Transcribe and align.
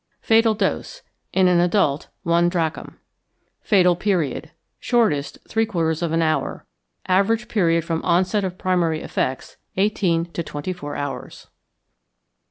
Fatal 0.23 0.55
Dose. 0.55 1.03
In 1.31 1.47
an 1.47 1.59
adult, 1.59 2.07
1 2.23 2.49
drachm. 2.49 2.97
Fatal 3.61 3.95
Period. 3.95 4.49
Shortest, 4.79 5.37
three 5.47 5.67
quarters 5.67 6.01
of 6.01 6.11
an 6.11 6.23
hour; 6.23 6.65
average 7.07 7.47
period 7.47 7.85
from 7.85 8.01
onset 8.01 8.43
of 8.43 8.57
primary 8.57 9.01
effects, 9.03 9.57
eighteen 9.77 10.25
to 10.31 10.41
twenty 10.41 10.73
four 10.73 10.95
hours. 10.95 11.49